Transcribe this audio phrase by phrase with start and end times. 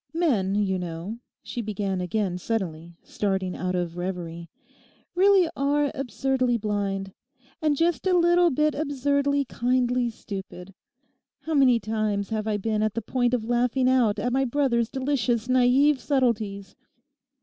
[0.15, 4.49] 'Men, you know,' she began again suddenly, starting out of reverie,
[5.13, 7.13] 'really are absurdly blind;
[7.61, 10.73] and just a little bit absurdly kindly stupid.
[11.41, 14.89] How many times have I been at the point of laughing out at my brother's
[14.89, 16.75] delicious naive subtleties.